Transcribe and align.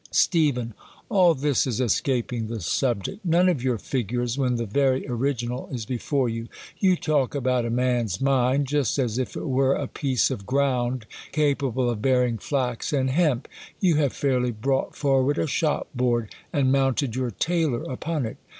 Steph, 0.09 0.57
All 1.09 1.35
this 1.35 1.67
is 1.67 1.79
escaping 1.79 2.47
the 2.47 2.59
subject. 2.59 3.23
None 3.23 3.47
of 3.47 3.61
your 3.61 3.77
figures, 3.77 4.35
when 4.35 4.55
the 4.55 4.65
very 4.65 5.07
original 5.07 5.69
is 5.71 5.85
before 5.85 6.27
you. 6.27 6.47
You 6.79 6.95
talk 6.95 7.35
about 7.35 7.65
a 7.67 7.69
man's 7.69 8.19
mind, 8.19 8.65
just 8.65 8.97
as 8.97 9.19
if 9.19 9.35
it 9.37 9.45
were 9.47 9.75
a 9.75 9.85
piece 9.85 10.31
of 10.31 10.47
gi 10.47 10.57
ound, 10.57 11.05
capable 11.31 11.87
of 11.87 12.01
bearing 12.01 12.39
flax 12.39 12.91
and 12.91 13.11
hemp. 13.11 13.47
You 13.79 13.97
have 13.97 14.13
fiiirly 14.13 14.55
brought 14.59 14.95
forward 14.95 15.37
a 15.37 15.45
shop 15.45 15.87
board, 15.93 16.33
and 16.51 16.71
mounted 16.71 17.15
your 17.15 17.29
tailor 17.29 17.83
upon 17.83 18.25
it.. 18.25 18.37